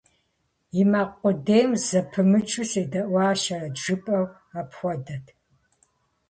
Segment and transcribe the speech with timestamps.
[0.81, 4.25] И макъ къудейм зэпымычу седэӀуащэрэт жыпӀэу
[4.59, 5.25] апхуэдэт.